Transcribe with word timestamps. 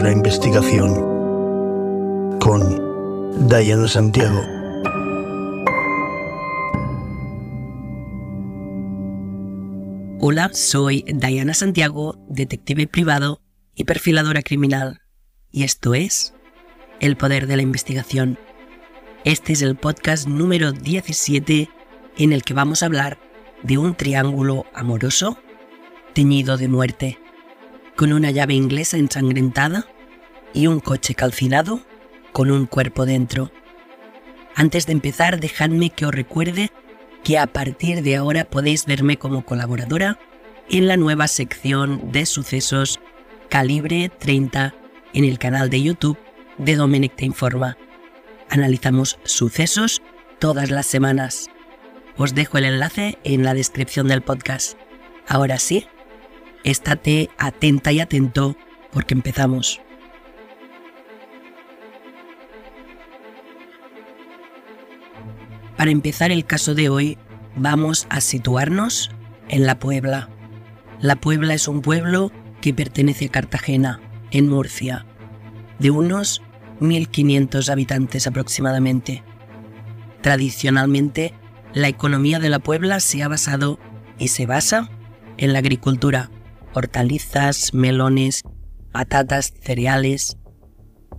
de 0.00 0.04
la 0.04 0.12
Investigación 0.12 0.94
con 2.38 3.48
Diana 3.48 3.86
Santiago. 3.86 4.40
Hola, 10.20 10.50
soy 10.54 11.04
Diana 11.06 11.52
Santiago, 11.52 12.16
detective 12.28 12.86
privado 12.86 13.42
y 13.74 13.84
perfiladora 13.84 14.42
criminal, 14.42 15.02
y 15.50 15.64
esto 15.64 15.94
es 15.94 16.32
El 17.00 17.16
Poder 17.16 17.46
de 17.46 17.56
la 17.56 17.62
Investigación. 17.62 18.38
Este 19.24 19.52
es 19.52 19.60
el 19.60 19.76
podcast 19.76 20.26
número 20.26 20.72
17 20.72 21.68
en 22.16 22.32
el 22.32 22.42
que 22.42 22.54
vamos 22.54 22.82
a 22.82 22.86
hablar 22.86 23.18
de 23.62 23.76
un 23.76 23.94
triángulo 23.94 24.64
amoroso 24.72 25.36
teñido 26.14 26.56
de 26.56 26.68
muerte, 26.68 27.18
con 27.96 28.14
una 28.14 28.30
llave 28.30 28.54
inglesa 28.54 28.96
ensangrentada 28.96 29.86
y 30.52 30.66
un 30.66 30.80
coche 30.80 31.14
calcinado 31.14 31.80
con 32.32 32.50
un 32.50 32.66
cuerpo 32.66 33.06
dentro. 33.06 33.50
Antes 34.54 34.86
de 34.86 34.92
empezar, 34.92 35.40
dejadme 35.40 35.90
que 35.90 36.06
os 36.06 36.14
recuerde 36.14 36.70
que 37.22 37.38
a 37.38 37.46
partir 37.46 38.02
de 38.02 38.16
ahora 38.16 38.44
podéis 38.44 38.86
verme 38.86 39.16
como 39.16 39.44
colaboradora 39.44 40.18
en 40.68 40.86
la 40.86 40.96
nueva 40.96 41.28
sección 41.28 42.12
de 42.12 42.26
sucesos 42.26 43.00
Calibre 43.48 44.08
30 44.08 44.74
en 45.12 45.24
el 45.24 45.38
canal 45.38 45.70
de 45.70 45.82
YouTube 45.82 46.18
de 46.58 46.76
Dominic 46.76 47.16
Te 47.16 47.24
Informa. 47.24 47.76
Analizamos 48.48 49.18
sucesos 49.24 50.02
todas 50.38 50.70
las 50.70 50.86
semanas. 50.86 51.48
Os 52.16 52.34
dejo 52.34 52.58
el 52.58 52.64
enlace 52.64 53.18
en 53.24 53.44
la 53.44 53.54
descripción 53.54 54.08
del 54.08 54.22
podcast. 54.22 54.76
Ahora 55.26 55.58
sí, 55.58 55.86
estate 56.64 57.30
atenta 57.38 57.92
y 57.92 58.00
atento 58.00 58.56
porque 58.92 59.14
empezamos. 59.14 59.80
Para 65.80 65.92
empezar 65.92 66.30
el 66.30 66.44
caso 66.44 66.74
de 66.74 66.90
hoy, 66.90 67.16
vamos 67.56 68.06
a 68.10 68.20
situarnos 68.20 69.10
en 69.48 69.64
La 69.64 69.78
Puebla. 69.78 70.28
La 71.00 71.16
Puebla 71.16 71.54
es 71.54 71.68
un 71.68 71.80
pueblo 71.80 72.32
que 72.60 72.74
pertenece 72.74 73.24
a 73.24 73.28
Cartagena, 73.30 73.98
en 74.30 74.46
Murcia, 74.46 75.06
de 75.78 75.90
unos 75.90 76.42
1.500 76.80 77.70
habitantes 77.70 78.26
aproximadamente. 78.26 79.22
Tradicionalmente, 80.20 81.32
la 81.72 81.88
economía 81.88 82.40
de 82.40 82.50
la 82.50 82.58
Puebla 82.58 83.00
se 83.00 83.22
ha 83.22 83.28
basado 83.28 83.78
y 84.18 84.28
se 84.28 84.44
basa 84.44 84.90
en 85.38 85.54
la 85.54 85.60
agricultura, 85.60 86.30
hortalizas, 86.74 87.72
melones, 87.72 88.42
patatas, 88.92 89.54
cereales. 89.62 90.36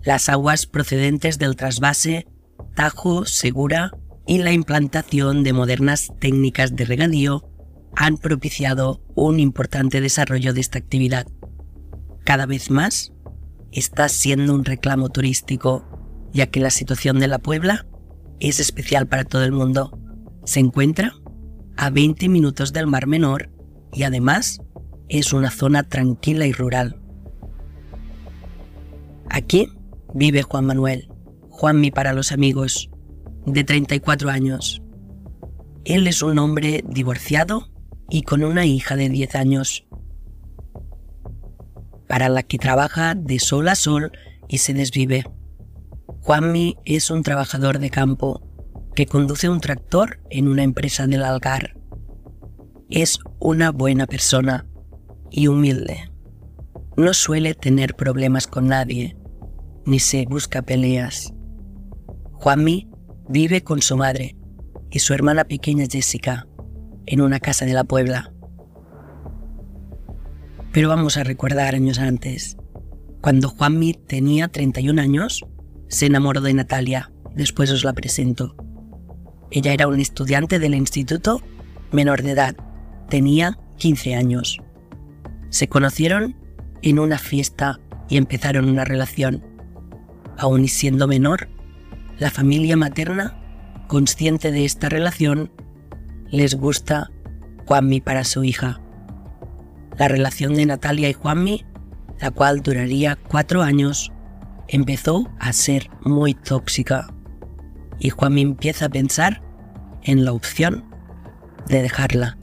Las 0.04 0.30
aguas 0.30 0.68
procedentes 0.68 1.40
del 1.40 1.56
trasvase, 1.56 2.28
Tajo, 2.76 3.26
Segura 3.26 3.94
y 4.32 4.38
la 4.38 4.54
implantación 4.54 5.44
de 5.44 5.52
modernas 5.52 6.14
técnicas 6.22 6.74
de 6.74 6.86
regadío 6.86 7.44
han 7.98 8.16
propiciado 8.16 9.04
un 9.14 9.42
importante 9.42 10.00
desarrollo 10.00 10.54
de 10.54 10.62
esta 10.62 10.80
actividad. 10.80 11.28
Cada 12.24 12.46
vez 12.46 12.72
más 12.72 13.12
está 13.74 14.08
siendo 14.08 14.56
un 14.56 14.64
reclamo 14.64 15.10
turístico, 15.10 15.86
ya 16.32 16.48
que 16.48 16.62
la 16.62 16.70
situación 16.70 17.20
de 17.20 17.28
la 17.28 17.40
Puebla 17.40 17.86
es 18.40 18.62
especial 18.62 19.06
para 19.06 19.26
todo 19.26 19.44
el 19.44 19.52
mundo. 19.52 20.00
Se 20.46 20.62
encuentra 20.62 21.12
a 21.76 21.90
20 21.90 22.30
minutos 22.30 22.72
del 22.72 22.88
Mar 22.88 23.08
Menor 23.08 23.50
y 23.92 24.04
además 24.04 24.62
es 25.10 25.34
una 25.34 25.52
zona 25.52 25.84
tranquila 25.84 26.46
y 26.46 26.54
rural. 26.54 27.02
Aquí 29.30 29.68
vive 30.14 30.42
Juan 30.42 30.68
Manuel, 30.68 31.10
Juanmi 31.50 31.92
para 31.92 32.14
los 32.14 32.32
amigos, 32.32 32.91
de 33.46 33.64
34 33.64 34.30
años. 34.30 34.82
Él 35.84 36.08
es 36.08 36.22
un 36.22 36.38
hombre 36.40 36.84
divorciado 36.88 37.70
y 38.10 38.24
con 38.24 38.44
una 38.44 38.66
hija 38.66 38.96
de 38.96 39.10
10 39.10 39.36
años, 39.36 39.88
para 42.08 42.30
la 42.30 42.44
que 42.44 42.58
trabaja 42.58 43.16
de 43.16 43.40
sol 43.40 43.68
a 43.70 43.76
sol 43.76 44.12
y 44.48 44.60
se 44.60 44.74
desvive. 44.74 45.26
Juanmi 46.22 46.78
es 46.86 47.10
un 47.10 47.24
trabajador 47.24 47.80
de 47.80 47.90
campo 47.90 48.44
que 48.96 49.06
conduce 49.06 49.50
un 49.50 49.62
tractor 49.62 50.20
en 50.30 50.48
una 50.48 50.64
empresa 50.64 51.08
del 51.08 51.24
Algar. 51.24 51.78
Es 52.90 53.20
una 53.40 53.72
buena 53.72 54.06
persona 54.06 54.68
y 55.32 55.48
humilde. 55.48 56.12
No 56.98 57.14
suele 57.14 57.56
tener 57.56 57.96
problemas 57.96 58.46
con 58.46 58.68
nadie, 58.68 59.18
ni 59.86 60.00
se 60.00 60.26
busca 60.26 60.62
peleas. 60.62 61.34
Juanmi 62.34 62.91
vive 63.32 63.64
con 63.64 63.82
su 63.82 63.96
madre 63.96 64.36
y 64.90 65.00
su 65.00 65.14
hermana 65.14 65.46
pequeña 65.46 65.86
Jessica 65.90 66.48
en 67.06 67.22
una 67.22 67.40
casa 67.40 67.66
de 67.66 67.74
la 67.74 67.86
Puebla. 67.86 68.34
Pero 70.74 70.90
vamos 70.90 71.16
a 71.16 71.24
recordar 71.24 71.74
años 71.74 71.98
antes. 72.00 72.58
Cuando 73.22 73.48
Juanmi 73.48 73.94
tenía 73.94 74.50
31 74.50 75.02
años, 75.02 75.46
se 75.88 76.08
enamoró 76.08 76.42
de 76.42 76.54
Natalia. 76.54 77.12
Después 77.34 77.72
os 77.72 77.86
la 77.86 77.94
presento. 77.94 78.56
Ella 79.50 79.72
era 79.72 79.88
un 79.88 80.02
estudiante 80.02 80.60
del 80.60 80.76
instituto 80.76 81.42
menor 81.94 82.24
de 82.24 82.32
edad. 82.32 82.56
Tenía 83.10 83.58
15 83.78 84.16
años. 84.16 84.60
Se 85.50 85.70
conocieron 85.70 86.36
en 86.82 87.00
una 87.00 87.18
fiesta 87.18 87.80
y 88.10 88.18
empezaron 88.18 88.70
una 88.70 88.84
relación. 88.84 89.42
Aún 90.38 90.68
siendo 90.68 91.08
menor, 91.08 91.48
la 92.22 92.30
familia 92.30 92.78
materna, 92.78 93.36
consciente 93.88 94.52
de 94.52 94.64
esta 94.64 94.88
relación, 94.88 95.52
les 96.30 96.56
gusta 96.56 97.12
Juanmi 97.66 98.00
para 98.00 98.24
su 98.24 98.46
hija. 98.46 98.80
La 99.98 100.08
relación 100.08 100.54
de 100.54 100.66
Natalia 100.66 101.10
y 101.10 101.14
Juanmi, 101.14 101.66
la 102.22 102.32
cual 102.32 102.62
duraría 102.62 103.18
cuatro 103.18 103.62
años, 103.62 104.14
empezó 104.70 105.30
a 105.40 105.52
ser 105.52 105.90
muy 106.06 106.34
tóxica. 106.34 107.14
Y 108.00 108.12
Juanmi 108.12 108.42
empieza 108.42 108.86
a 108.86 108.90
pensar 108.90 109.42
en 110.04 110.24
la 110.24 110.32
opción 110.32 110.86
de 111.68 111.82
dejarla 111.82 112.38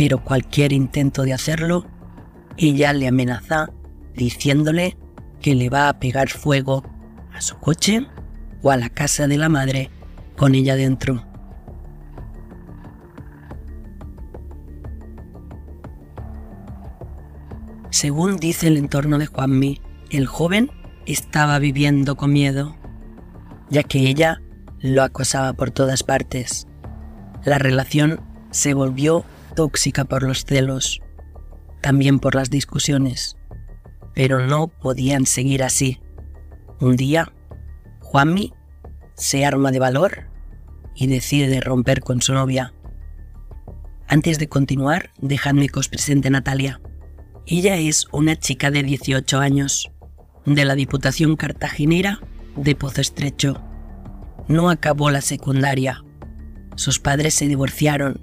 pero 0.00 0.24
cualquier 0.24 0.72
intento 0.72 1.24
de 1.24 1.34
hacerlo, 1.34 1.84
ella 2.56 2.94
le 2.94 3.06
amenaza 3.06 3.68
diciéndole 4.14 4.96
que 5.42 5.54
le 5.54 5.68
va 5.68 5.90
a 5.90 5.98
pegar 6.00 6.30
fuego 6.30 6.82
su 7.40 7.58
coche 7.58 8.06
o 8.62 8.70
a 8.70 8.76
la 8.76 8.88
casa 8.88 9.26
de 9.26 9.38
la 9.38 9.48
madre 9.48 9.90
con 10.36 10.54
ella 10.54 10.76
dentro. 10.76 11.24
Según 17.90 18.36
dice 18.36 18.68
el 18.68 18.76
entorno 18.76 19.18
de 19.18 19.26
Juanmi, 19.26 19.80
el 20.10 20.26
joven 20.26 20.70
estaba 21.06 21.58
viviendo 21.58 22.16
con 22.16 22.32
miedo, 22.32 22.76
ya 23.68 23.82
que 23.82 24.08
ella 24.08 24.40
lo 24.78 25.02
acosaba 25.02 25.52
por 25.52 25.70
todas 25.70 26.02
partes. 26.02 26.66
La 27.44 27.58
relación 27.58 28.20
se 28.50 28.74
volvió 28.74 29.24
tóxica 29.54 30.04
por 30.04 30.22
los 30.22 30.44
celos, 30.44 31.00
también 31.80 32.20
por 32.20 32.34
las 32.34 32.50
discusiones, 32.50 33.36
pero 34.14 34.46
no 34.46 34.68
podían 34.68 35.26
seguir 35.26 35.62
así. 35.62 36.00
Un 36.80 36.96
día, 36.96 37.30
Juanmi 38.00 38.54
se 39.14 39.44
arma 39.44 39.70
de 39.70 39.78
valor 39.78 40.30
y 40.94 41.08
decide 41.08 41.60
romper 41.60 42.00
con 42.00 42.22
su 42.22 42.32
novia. 42.32 42.72
Antes 44.08 44.38
de 44.38 44.48
continuar, 44.48 45.10
dejadme 45.18 45.68
que 45.68 45.78
os 45.78 45.90
presente 45.90 46.30
Natalia. 46.30 46.80
Ella 47.46 47.76
es 47.76 48.06
una 48.12 48.34
chica 48.36 48.70
de 48.70 48.82
18 48.82 49.40
años, 49.40 49.90
de 50.46 50.64
la 50.64 50.74
Diputación 50.74 51.36
Cartaginera 51.36 52.20
de 52.56 52.74
Pozo 52.74 53.02
Estrecho. 53.02 53.62
No 54.48 54.70
acabó 54.70 55.10
la 55.10 55.20
secundaria. 55.20 56.02
Sus 56.76 56.98
padres 56.98 57.34
se 57.34 57.46
divorciaron 57.46 58.20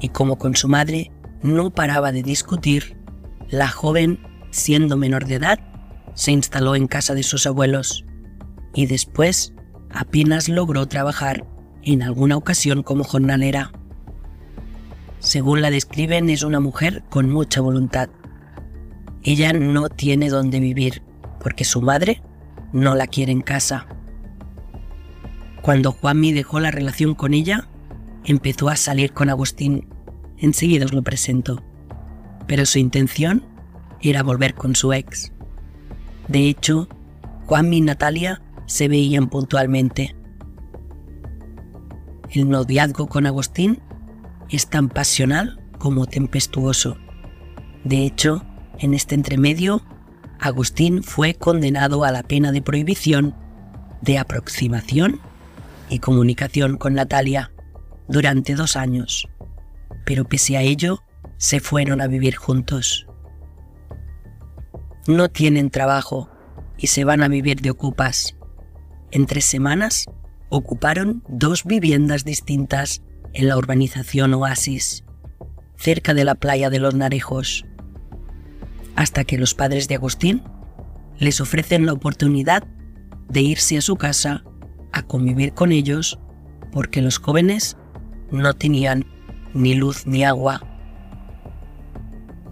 y 0.00 0.10
como 0.10 0.38
con 0.38 0.54
su 0.54 0.68
madre 0.68 1.10
no 1.42 1.70
paraba 1.70 2.12
de 2.12 2.22
discutir, 2.22 2.96
la 3.50 3.66
joven, 3.66 4.20
siendo 4.50 4.96
menor 4.96 5.26
de 5.26 5.34
edad, 5.34 5.71
se 6.14 6.32
instaló 6.32 6.74
en 6.76 6.86
casa 6.86 7.14
de 7.14 7.22
sus 7.22 7.46
abuelos 7.46 8.04
y 8.74 8.86
después 8.86 9.52
apenas 9.90 10.48
logró 10.48 10.86
trabajar 10.86 11.46
en 11.82 12.02
alguna 12.02 12.36
ocasión 12.36 12.82
como 12.82 13.04
jornalera. 13.04 13.72
Según 15.18 15.62
la 15.62 15.70
describen, 15.70 16.30
es 16.30 16.42
una 16.42 16.60
mujer 16.60 17.04
con 17.08 17.30
mucha 17.30 17.60
voluntad. 17.60 18.08
Ella 19.22 19.52
no 19.52 19.88
tiene 19.88 20.28
dónde 20.30 20.58
vivir 20.58 21.02
porque 21.40 21.64
su 21.64 21.80
madre 21.80 22.22
no 22.72 22.94
la 22.94 23.06
quiere 23.06 23.32
en 23.32 23.42
casa. 23.42 23.86
Cuando 25.60 25.92
Juanmi 25.92 26.32
dejó 26.32 26.58
la 26.58 26.72
relación 26.72 27.14
con 27.14 27.34
ella, 27.34 27.68
empezó 28.24 28.68
a 28.68 28.76
salir 28.76 29.12
con 29.12 29.28
Agustín. 29.28 29.86
Enseguida 30.38 30.86
os 30.86 30.92
lo 30.92 31.02
presento. 31.02 31.62
pero 32.48 32.66
su 32.66 32.80
intención 32.80 33.44
era 34.00 34.24
volver 34.24 34.54
con 34.54 34.74
su 34.74 34.92
ex. 34.92 35.32
De 36.32 36.48
hecho, 36.48 36.88
Juanmi 37.44 37.76
y 37.76 37.80
Natalia 37.82 38.40
se 38.64 38.88
veían 38.88 39.28
puntualmente. 39.28 40.16
El 42.30 42.48
noviazgo 42.48 43.06
con 43.06 43.26
Agustín 43.26 43.82
es 44.48 44.70
tan 44.70 44.88
pasional 44.88 45.60
como 45.78 46.06
tempestuoso. 46.06 46.96
De 47.84 48.06
hecho, 48.06 48.46
en 48.78 48.94
este 48.94 49.14
entremedio, 49.14 49.82
Agustín 50.40 51.02
fue 51.02 51.34
condenado 51.34 52.02
a 52.02 52.10
la 52.10 52.22
pena 52.22 52.50
de 52.50 52.62
prohibición 52.62 53.34
de 54.00 54.16
aproximación 54.16 55.20
y 55.90 55.98
comunicación 55.98 56.78
con 56.78 56.94
Natalia 56.94 57.52
durante 58.08 58.54
dos 58.54 58.76
años, 58.76 59.28
pero 60.06 60.24
pese 60.24 60.56
a 60.56 60.62
ello, 60.62 61.02
se 61.36 61.60
fueron 61.60 62.00
a 62.00 62.06
vivir 62.06 62.36
juntos. 62.36 63.06
No 65.06 65.28
tienen 65.28 65.70
trabajo 65.70 66.30
y 66.78 66.86
se 66.88 67.04
van 67.04 67.22
a 67.22 67.28
vivir 67.28 67.60
de 67.60 67.70
ocupas. 67.70 68.36
En 69.10 69.26
tres 69.26 69.44
semanas 69.44 70.06
ocuparon 70.48 71.24
dos 71.28 71.64
viviendas 71.64 72.24
distintas 72.24 73.02
en 73.32 73.48
la 73.48 73.56
urbanización 73.56 74.34
Oasis, 74.34 75.04
cerca 75.76 76.14
de 76.14 76.24
la 76.24 76.34
playa 76.34 76.70
de 76.70 76.78
los 76.78 76.94
Narejos, 76.94 77.64
hasta 78.94 79.24
que 79.24 79.38
los 79.38 79.54
padres 79.54 79.88
de 79.88 79.96
Agustín 79.96 80.42
les 81.18 81.40
ofrecen 81.40 81.86
la 81.86 81.92
oportunidad 81.92 82.64
de 83.28 83.40
irse 83.40 83.78
a 83.78 83.82
su 83.82 83.96
casa 83.96 84.44
a 84.92 85.02
convivir 85.02 85.52
con 85.54 85.72
ellos 85.72 86.18
porque 86.70 87.02
los 87.02 87.18
jóvenes 87.18 87.76
no 88.30 88.54
tenían 88.54 89.06
ni 89.54 89.74
luz 89.74 90.06
ni 90.06 90.24
agua. 90.24 90.71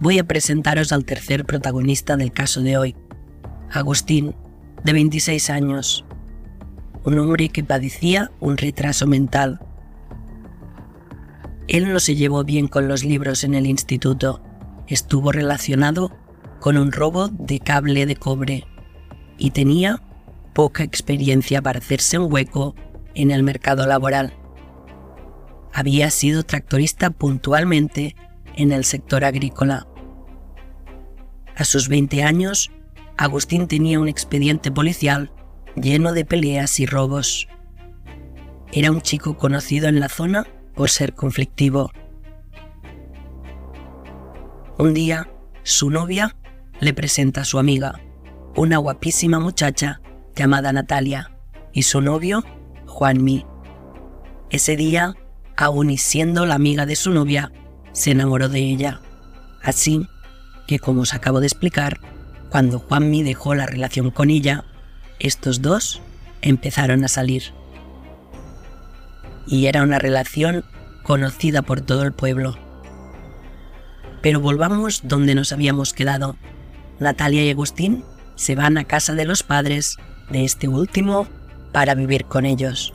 Voy 0.01 0.17
a 0.17 0.23
presentaros 0.23 0.91
al 0.93 1.05
tercer 1.05 1.45
protagonista 1.45 2.17
del 2.17 2.31
caso 2.31 2.61
de 2.61 2.75
hoy, 2.75 2.95
Agustín, 3.71 4.33
de 4.83 4.93
26 4.93 5.51
años, 5.51 6.05
un 7.03 7.19
hombre 7.19 7.49
que 7.49 7.63
padecía 7.63 8.31
un 8.39 8.57
retraso 8.57 9.05
mental. 9.05 9.59
Él 11.67 11.93
no 11.93 11.99
se 11.99 12.15
llevó 12.15 12.43
bien 12.43 12.67
con 12.67 12.87
los 12.87 13.03
libros 13.03 13.43
en 13.43 13.53
el 13.53 13.67
instituto, 13.67 14.41
estuvo 14.87 15.31
relacionado 15.31 16.11
con 16.59 16.77
un 16.77 16.91
robo 16.91 17.27
de 17.27 17.59
cable 17.59 18.07
de 18.07 18.15
cobre 18.15 18.65
y 19.37 19.51
tenía 19.51 20.01
poca 20.53 20.81
experiencia 20.81 21.61
para 21.61 21.77
hacerse 21.77 22.17
un 22.17 22.33
hueco 22.33 22.73
en 23.13 23.29
el 23.29 23.43
mercado 23.43 23.85
laboral. 23.85 24.33
Había 25.71 26.09
sido 26.09 26.41
tractorista 26.41 27.11
puntualmente 27.11 28.15
en 28.55 28.71
el 28.71 28.83
sector 28.83 29.23
agrícola. 29.23 29.87
A 31.55 31.65
sus 31.65 31.89
20 31.89 32.23
años, 32.23 32.71
Agustín 33.17 33.67
tenía 33.67 33.99
un 33.99 34.07
expediente 34.07 34.71
policial 34.71 35.31
lleno 35.75 36.13
de 36.13 36.25
peleas 36.25 36.79
y 36.79 36.85
robos. 36.85 37.47
Era 38.71 38.91
un 38.91 39.01
chico 39.01 39.37
conocido 39.37 39.87
en 39.87 39.99
la 39.99 40.09
zona 40.09 40.47
por 40.75 40.89
ser 40.89 41.13
conflictivo. 41.13 41.91
Un 44.77 44.93
día, 44.93 45.29
su 45.63 45.89
novia 45.89 46.35
le 46.79 46.93
presenta 46.93 47.41
a 47.41 47.45
su 47.45 47.59
amiga, 47.59 48.01
una 48.55 48.77
guapísima 48.77 49.39
muchacha 49.39 50.01
llamada 50.35 50.73
Natalia, 50.73 51.31
y 51.73 51.83
su 51.83 52.01
novio, 52.01 52.43
Juanmi. 52.87 53.45
Ese 54.49 54.75
día, 54.75 55.13
aun 55.55 55.89
y 55.89 55.97
siendo 55.97 56.45
la 56.45 56.55
amiga 56.55 56.85
de 56.85 56.95
su 56.95 57.11
novia, 57.11 57.51
se 57.91 58.11
enamoró 58.11 58.49
de 58.49 58.59
ella. 58.59 59.01
Así 59.61 60.07
que, 60.71 60.79
como 60.79 61.01
os 61.01 61.13
acabo 61.13 61.41
de 61.41 61.47
explicar, 61.47 61.99
cuando 62.49 62.79
Juanmi 62.79 63.23
dejó 63.23 63.55
la 63.55 63.65
relación 63.65 64.09
con 64.09 64.29
ella, 64.29 64.63
estos 65.19 65.61
dos 65.61 66.01
empezaron 66.41 67.03
a 67.03 67.09
salir. 67.09 67.43
Y 69.45 69.65
era 69.65 69.83
una 69.83 69.99
relación 69.99 70.63
conocida 71.03 71.61
por 71.61 71.81
todo 71.81 72.03
el 72.03 72.13
pueblo. 72.13 72.57
Pero 74.21 74.39
volvamos 74.39 75.01
donde 75.03 75.35
nos 75.35 75.51
habíamos 75.51 75.91
quedado. 75.91 76.37
Natalia 77.01 77.43
y 77.43 77.49
Agustín 77.49 78.05
se 78.35 78.55
van 78.55 78.77
a 78.77 78.85
casa 78.85 79.13
de 79.13 79.25
los 79.25 79.43
padres 79.43 79.97
de 80.29 80.45
este 80.45 80.69
último 80.69 81.27
para 81.73 81.95
vivir 81.95 82.23
con 82.23 82.45
ellos. 82.45 82.93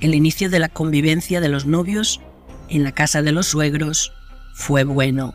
El 0.00 0.14
inicio 0.14 0.50
de 0.50 0.58
la 0.58 0.68
convivencia 0.68 1.40
de 1.40 1.48
los 1.48 1.64
novios 1.64 2.20
en 2.68 2.84
la 2.84 2.92
casa 2.92 3.22
de 3.22 3.32
los 3.32 3.46
suegros 3.46 4.12
fue 4.52 4.84
bueno. 4.84 5.32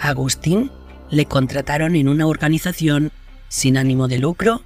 Agustín 0.00 0.70
le 1.10 1.26
contrataron 1.26 1.94
en 1.94 2.08
una 2.08 2.26
organización 2.26 3.12
sin 3.48 3.76
ánimo 3.76 4.08
de 4.08 4.18
lucro 4.18 4.62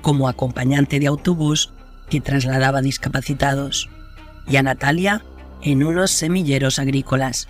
como 0.00 0.28
acompañante 0.28 0.98
de 0.98 1.06
autobús 1.06 1.72
que 2.08 2.22
trasladaba 2.22 2.80
discapacitados 2.80 3.90
y 4.46 4.56
a 4.56 4.62
Natalia 4.62 5.22
en 5.62 5.84
unos 5.84 6.10
semilleros 6.10 6.78
agrícolas. 6.78 7.48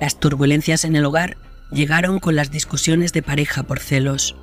Las 0.00 0.18
turbulencias 0.18 0.84
en 0.84 0.96
el 0.96 1.04
hogar 1.04 1.36
llegaron 1.70 2.18
con 2.18 2.34
las 2.34 2.50
discusiones 2.50 3.12
de 3.12 3.22
pareja 3.22 3.62
por 3.62 3.78
celos. 3.78 4.34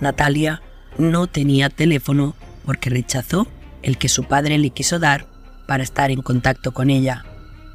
Natalia 0.00 0.60
no 0.98 1.26
tenía 1.26 1.70
teléfono 1.70 2.34
porque 2.66 2.90
rechazó 2.90 3.46
el 3.82 3.96
que 3.96 4.10
su 4.10 4.24
padre 4.24 4.58
le 4.58 4.70
quiso 4.70 4.98
dar 4.98 5.26
para 5.66 5.82
estar 5.82 6.10
en 6.10 6.20
contacto 6.20 6.72
con 6.72 6.90
ella 6.90 7.24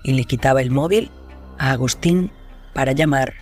y 0.04 0.14
le 0.14 0.26
quitaba 0.26 0.62
el 0.62 0.70
móvil 0.70 1.10
a 1.58 1.72
Agustín 1.72 2.32
para 2.74 2.92
llamar 2.92 3.34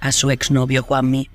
a 0.00 0.12
su 0.12 0.30
exnovio 0.30 0.82
Juanmi. 0.82 1.30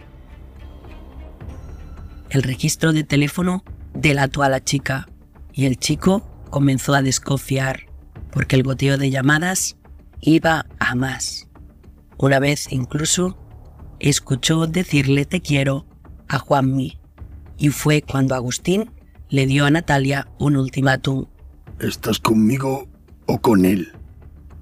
El 2.29 2.43
registro 2.43 2.93
de 2.93 3.03
teléfono 3.03 3.63
delató 3.93 4.43
a 4.43 4.49
la 4.49 4.63
chica 4.63 5.07
y 5.53 5.65
el 5.65 5.77
chico 5.77 6.27
comenzó 6.49 6.93
a 6.93 7.01
desconfiar 7.01 7.83
porque 8.31 8.55
el 8.55 8.63
goteo 8.63 8.97
de 8.97 9.09
llamadas 9.09 9.77
iba 10.21 10.65
a 10.79 10.95
más. 10.95 11.47
Una 12.17 12.39
vez 12.39 12.71
incluso 12.71 13.37
escuchó 13.99 14.67
decirle 14.67 15.25
te 15.25 15.41
quiero 15.41 15.85
a 16.27 16.39
Juanmi 16.39 16.99
y 17.57 17.69
fue 17.69 18.01
cuando 18.01 18.35
Agustín 18.35 18.91
le 19.29 19.45
dio 19.45 19.65
a 19.65 19.71
Natalia 19.71 20.27
un 20.39 20.57
ultimátum. 20.57 21.25
¿Estás 21.79 22.19
conmigo 22.19 22.87
o 23.25 23.39
con 23.39 23.65
él? 23.65 23.96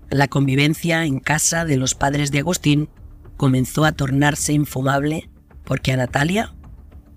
La 0.10 0.28
convivencia 0.28 1.04
en 1.06 1.20
casa 1.20 1.66
de 1.66 1.78
los 1.78 1.96
padres 1.96 2.32
de 2.32 2.40
Agustín 2.40 2.90
comenzó 3.38 3.86
a 3.86 3.92
tornarse 3.92 4.54
infumable 4.54 5.30
porque 5.64 5.92
a 5.92 5.98
Natalia 5.98 6.54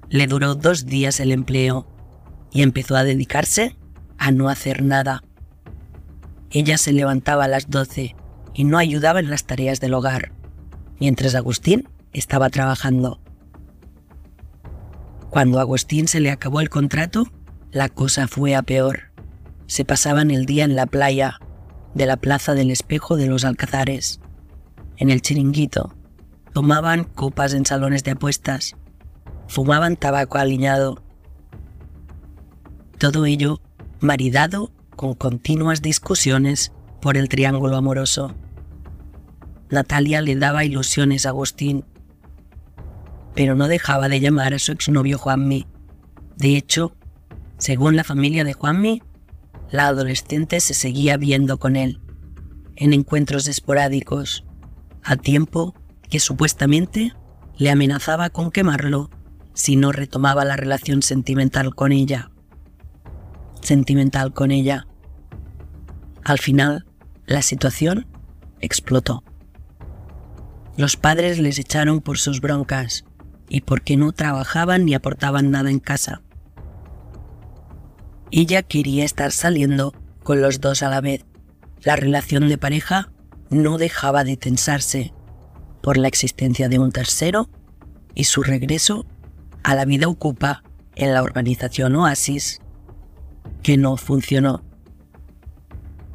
le 0.09 0.26
duró 0.26 0.54
dos 0.54 0.87
días 0.87 1.21
el 1.21 1.33
empleo 1.33 1.87
y 2.50 2.62
empezó 2.62 2.97
a 2.97 3.04
dedicarse 3.04 3.76
a 4.16 4.30
no 4.30 4.49
hacer 4.49 4.83
nada. 4.83 5.23
Ella 6.50 6.78
se 6.78 6.92
levantaba 6.92 7.45
a 7.45 7.49
las 7.49 7.68
12 7.68 8.16
y 8.54 8.64
no 8.64 8.78
ayudaba 8.78 9.21
en 9.21 9.28
las 9.28 9.45
tareas 9.45 9.80
del 9.80 9.95
hogar, 9.95 10.33
mientras 10.99 11.35
Agustín 11.35 11.88
estaba 12.12 12.49
trabajando. 12.49 13.21
Cuando 15.28 15.59
a 15.59 15.62
Agustín 15.62 16.09
se 16.09 16.21
le 16.21 16.30
acabó 16.30 16.61
el 16.61 16.71
contrato, 16.71 17.26
la 17.71 17.90
cosa 17.90 18.28
fue 18.28 18.57
a 18.57 18.62
peor. 18.62 19.12
Se 19.66 19.85
pasaban 19.85 20.30
el 20.30 20.47
día 20.47 20.64
en 20.64 20.75
la 20.75 20.87
playa 20.87 21.38
de 21.99 22.07
la 22.07 22.17
Plaza 22.17 22.55
del 22.55 22.71
Espejo 22.71 23.17
de 23.17 23.26
los 23.26 23.45
Alcazares, 23.45 24.21
en 24.97 25.11
el 25.11 25.21
chiringuito. 25.21 25.95
Tomaban 26.55 27.05
copas 27.05 27.52
en 27.52 27.67
salones 27.67 28.05
de 28.05 28.12
apuestas, 28.12 28.75
fumaban 29.47 29.97
tabaco 29.97 30.38
aliñado. 30.38 31.02
Todo 32.97 33.26
ello 33.26 33.61
maridado 34.00 34.73
con 34.97 35.12
continuas 35.12 35.83
discusiones 35.83 36.73
por 37.02 37.19
el 37.19 37.28
triángulo 37.28 37.76
amoroso. 37.76 38.35
Natalia 39.69 40.23
le 40.23 40.35
daba 40.37 40.64
ilusiones 40.64 41.26
a 41.26 41.28
Agustín 41.28 41.85
pero 43.38 43.55
no 43.55 43.69
dejaba 43.69 44.09
de 44.09 44.19
llamar 44.19 44.52
a 44.52 44.59
su 44.59 44.73
exnovio 44.73 45.17
Juanmi. 45.17 45.64
De 46.38 46.57
hecho, 46.57 46.97
según 47.57 47.95
la 47.95 48.02
familia 48.02 48.43
de 48.43 48.52
Juanmi, 48.52 49.00
la 49.71 49.87
adolescente 49.87 50.61
se 50.61 50.75
seguía 50.75 51.17
viendo 51.17 51.59
con 51.59 51.77
él, 51.77 52.01
en 52.77 52.93
encuentros 52.93 53.49
esporádicos, 53.49 54.45
a 55.03 55.17
tiempo 55.17 55.75
que 56.09 56.21
supuestamente 56.21 57.13
le 57.57 57.71
amenazaba 57.71 58.31
con 58.31 58.51
quemarlo 58.51 59.11
si 59.53 59.77
no 59.77 59.93
retomaba 59.93 60.45
la 60.45 60.57
relación 60.57 61.03
sentimental 61.03 61.75
con 61.75 61.93
ella. 61.93 62.31
Sentimental 63.61 64.33
con 64.33 64.53
ella. 64.53 64.87
Al 66.25 66.39
final, 66.39 66.87
la 67.27 67.43
situación 67.43 68.07
explotó. 68.61 69.25
Los 70.77 70.97
padres 70.97 71.41
les 71.41 71.59
echaron 71.59 72.01
por 72.01 72.19
sus 72.19 72.41
broncas 72.41 73.05
y 73.49 73.63
porque 73.63 73.97
no 73.97 74.13
trabajaban 74.13 74.85
ni 74.85 74.95
aportaban 74.95 75.51
nada 75.51 75.71
en 75.71 75.81
casa. 75.81 76.23
Ella 78.30 78.62
quería 78.62 79.04
estar 79.04 79.32
saliendo 79.32 79.94
con 80.23 80.40
los 80.40 80.61
dos 80.61 80.82
a 80.82 80.90
la 80.90 81.00
vez. 81.00 81.25
La 81.82 81.97
relación 81.97 82.49
de 82.49 82.58
pareja 82.58 83.11
no 83.50 83.78
dejaba 83.78 84.25
de 84.25 84.37
tensarse 84.37 85.14
por 85.82 85.97
la 85.97 86.08
existencia 86.08 86.68
de 86.68 86.78
un 86.78 86.92
tercero 86.92 87.49
y 88.14 88.25
su 88.25 88.42
regreso 88.42 89.06
a 89.62 89.75
la 89.75 89.85
vida 89.85 90.08
ocupa 90.08 90.62
en 90.97 91.14
la 91.14 91.23
urbanización 91.23 91.97
Oasis, 91.97 92.61
que 93.62 93.76
no 93.76 93.97
funcionó. 93.97 94.64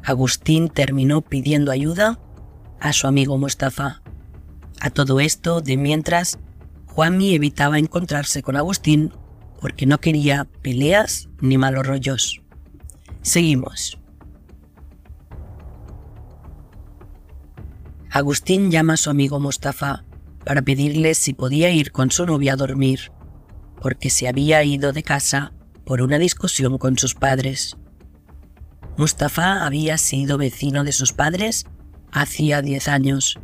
Agustín 0.02 0.68
terminó 0.68 1.22
pidiendo 1.22 1.72
ayuda 1.72 2.20
a 2.78 2.92
su 2.92 3.06
amigo 3.06 3.38
Mustafa. 3.38 4.02
A 4.80 4.90
todo 4.90 5.18
esto, 5.20 5.62
de 5.62 5.78
mientras, 5.78 6.38
Juanmi 6.88 7.34
evitaba 7.34 7.78
encontrarse 7.78 8.42
con 8.42 8.56
Agustín 8.56 9.12
porque 9.64 9.86
no 9.86 9.98
quería 9.98 10.46
peleas 10.60 11.30
ni 11.40 11.56
malos 11.56 11.86
rollos. 11.86 12.42
Seguimos. 13.22 13.98
Agustín 18.10 18.70
llama 18.70 18.92
a 18.92 18.96
su 18.98 19.08
amigo 19.08 19.40
Mustafa 19.40 20.04
para 20.44 20.60
pedirle 20.60 21.14
si 21.14 21.32
podía 21.32 21.70
ir 21.70 21.92
con 21.92 22.10
su 22.10 22.26
novia 22.26 22.52
a 22.52 22.56
dormir, 22.56 23.10
porque 23.80 24.10
se 24.10 24.28
había 24.28 24.62
ido 24.64 24.92
de 24.92 25.02
casa 25.02 25.54
por 25.86 26.02
una 26.02 26.18
discusión 26.18 26.76
con 26.76 26.98
sus 26.98 27.14
padres. 27.14 27.78
Mustafa 28.98 29.64
había 29.64 29.96
sido 29.96 30.36
vecino 30.36 30.84
de 30.84 30.92
sus 30.92 31.14
padres 31.14 31.64
hacía 32.12 32.60
10 32.60 32.88
años 32.88 33.38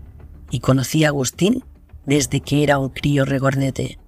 y 0.50 0.60
conocía 0.60 1.06
a 1.06 1.10
Agustín 1.12 1.64
desde 2.04 2.42
que 2.42 2.62
era 2.62 2.76
un 2.76 2.90
crío 2.90 3.24
regordete, 3.24 3.99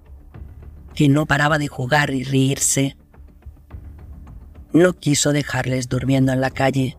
que 0.95 1.09
no 1.09 1.25
paraba 1.25 1.57
de 1.57 1.67
jugar 1.67 2.11
y 2.11 2.23
reírse. 2.23 2.97
No 4.71 4.93
quiso 4.93 5.33
dejarles 5.33 5.89
durmiendo 5.89 6.31
en 6.31 6.41
la 6.41 6.49
calle. 6.49 6.97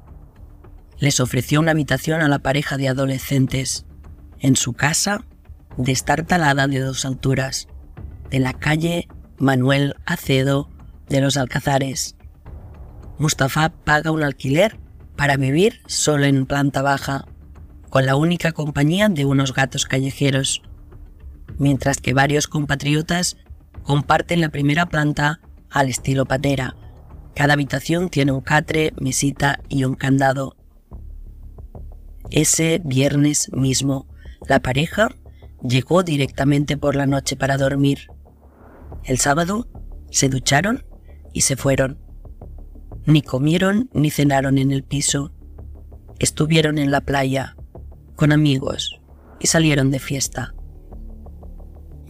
Les 0.98 1.20
ofreció 1.20 1.60
una 1.60 1.72
habitación 1.72 2.20
a 2.20 2.28
la 2.28 2.38
pareja 2.38 2.76
de 2.76 2.88
adolescentes 2.88 3.86
en 4.40 4.56
su 4.56 4.72
casa 4.72 5.24
destartalada 5.76 6.66
de 6.66 6.80
dos 6.80 7.04
alturas, 7.04 7.68
de 8.30 8.38
la 8.38 8.52
calle 8.52 9.08
Manuel 9.38 9.96
Acedo 10.06 10.70
de 11.08 11.20
los 11.20 11.36
Alcazares. 11.36 12.16
Mustafa 13.18 13.70
paga 13.70 14.10
un 14.10 14.22
alquiler 14.22 14.78
para 15.16 15.36
vivir 15.36 15.80
solo 15.86 16.24
en 16.24 16.46
planta 16.46 16.82
baja, 16.82 17.26
con 17.90 18.06
la 18.06 18.16
única 18.16 18.52
compañía 18.52 19.08
de 19.08 19.24
unos 19.24 19.54
gatos 19.54 19.86
callejeros, 19.86 20.62
mientras 21.58 21.98
que 21.98 22.14
varios 22.14 22.48
compatriotas 22.48 23.36
comparten 23.84 24.40
la 24.40 24.48
primera 24.48 24.86
planta 24.86 25.40
al 25.70 25.88
estilo 25.88 26.24
patera. 26.26 26.74
Cada 27.34 27.54
habitación 27.54 28.08
tiene 28.08 28.32
un 28.32 28.40
catre, 28.40 28.92
mesita 29.00 29.60
y 29.68 29.84
un 29.84 29.94
candado. 29.94 30.56
Ese 32.30 32.80
viernes 32.84 33.50
mismo, 33.52 34.06
la 34.48 34.60
pareja 34.60 35.08
llegó 35.62 36.02
directamente 36.02 36.76
por 36.76 36.96
la 36.96 37.06
noche 37.06 37.36
para 37.36 37.56
dormir. 37.56 38.08
El 39.04 39.18
sábado 39.18 39.68
se 40.10 40.28
ducharon 40.28 40.84
y 41.32 41.42
se 41.42 41.56
fueron. 41.56 41.98
Ni 43.06 43.20
comieron 43.20 43.90
ni 43.92 44.10
cenaron 44.10 44.58
en 44.58 44.70
el 44.70 44.82
piso. 44.82 45.32
Estuvieron 46.18 46.78
en 46.78 46.90
la 46.90 47.02
playa, 47.02 47.56
con 48.14 48.32
amigos, 48.32 49.00
y 49.40 49.48
salieron 49.48 49.90
de 49.90 49.98
fiesta. 49.98 50.53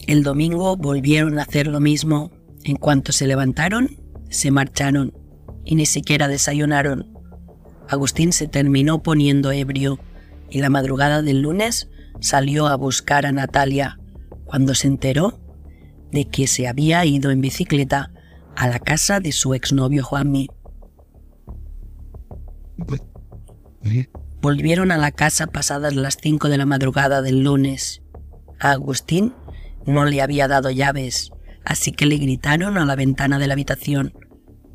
El 0.07 0.23
domingo 0.23 0.77
volvieron 0.77 1.39
a 1.39 1.43
hacer 1.43 1.67
lo 1.67 1.81
mismo. 1.81 2.31
En 2.65 2.77
cuanto 2.77 3.13
se 3.13 3.27
levantaron, 3.27 3.97
se 4.29 4.51
marcharon 4.51 5.15
y 5.65 5.77
ni 5.77 5.87
siquiera 5.87 6.29
desayunaron. 6.29 7.15
Agustín 7.89 8.33
se 8.33 8.49
terminó 8.49 9.03
poniendo 9.03 9.53
ebrio 9.53 9.99
y 10.51 10.61
la 10.61 10.71
madrugada 10.71 11.23
del 11.23 11.41
lunes 11.41 11.89
salió 12.21 12.67
a 12.67 12.77
buscar 12.77 13.27
a 13.27 13.33
Natalia 13.33 13.99
cuando 14.45 14.75
se 14.75 14.89
enteró 14.89 15.41
de 16.11 16.27
que 16.27 16.47
se 16.47 16.69
había 16.69 17.05
ido 17.05 17.31
en 17.31 17.41
bicicleta 17.41 18.13
a 18.57 18.69
la 18.69 18.79
casa 18.79 19.21
de 19.21 19.33
su 19.33 19.55
exnovio 19.55 20.05
Juanmi. 20.05 20.49
Volvieron 24.41 24.93
a 24.93 24.99
la 24.99 25.13
casa 25.13 25.47
pasadas 25.47 25.95
las 25.95 26.19
5 26.21 26.49
de 26.49 26.59
la 26.59 26.67
madrugada 26.67 27.23
del 27.23 27.43
lunes. 27.43 28.03
A 28.61 28.73
Agustín 28.73 29.33
no 29.87 30.05
le 30.05 30.23
había 30.23 30.49
dado 30.49 30.71
llaves, 30.71 31.31
así 31.65 31.93
que 31.93 32.07
le 32.07 32.17
gritaron 32.17 32.79
a 32.79 32.85
la 32.85 32.97
ventana 32.97 33.39
de 33.39 33.47
la 33.47 33.55
habitación, 33.55 34.15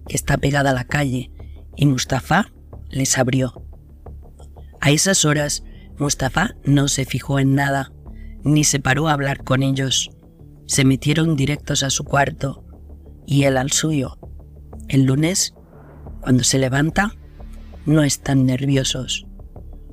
que 0.08 0.16
está 0.16 0.38
pegada 0.38 0.72
a 0.72 0.74
la 0.74 0.86
calle, 0.86 1.32
y 1.75 1.86
Mustafa 1.86 2.51
les 2.89 3.18
abrió. 3.18 3.63
A 4.82 4.92
esas 4.92 5.25
horas, 5.25 5.63
Mustafa 5.98 6.56
no 6.63 6.88
se 6.88 7.06
fijó 7.06 7.39
en 7.39 7.56
nada, 7.56 7.92
ni 8.44 8.63
se 8.63 8.80
paró 8.80 9.10
a 9.10 9.13
hablar 9.13 9.44
con 9.44 9.63
ellos. 9.63 10.10
Se 10.66 10.86
metieron 10.86 11.36
directos 11.36 11.84
a 11.84 11.89
su 11.89 12.04
cuarto 12.06 12.66
y 13.25 13.44
él 13.44 13.58
al 13.58 13.72
suyo. 13.72 14.18
El 14.88 15.04
lunes, 15.04 15.54
cuando 16.22 16.44
se 16.44 16.58
levanta, 16.58 17.16
no 17.86 18.04
están 18.04 18.46
nerviosos. 18.46 19.25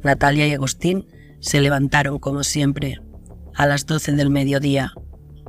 Natalia 0.02 0.46
y 0.46 0.52
Agustín 0.52 1.06
se 1.40 1.60
levantaron 1.60 2.18
como 2.18 2.44
siempre, 2.44 3.00
a 3.54 3.66
las 3.66 3.86
12 3.86 4.12
del 4.12 4.30
mediodía. 4.30 4.92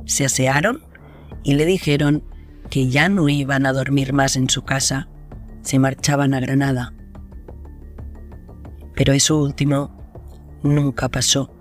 Se 0.08 0.24
asearon 0.24 0.82
y 1.44 1.54
le 1.54 1.66
dijeron 1.66 2.24
que 2.70 2.88
ya 2.88 3.08
no 3.08 3.28
iban 3.28 3.66
a 3.66 3.72
dormir 3.72 4.14
más 4.14 4.36
en 4.36 4.48
su 4.48 4.62
casa, 4.62 5.08
se 5.62 5.78
marchaban 5.78 6.32
a 6.32 6.40
Granada. 6.40 6.94
Pero 8.94 9.12
eso 9.12 9.38
último 9.38 9.94
nunca 10.62 11.10
pasó. 11.10 11.54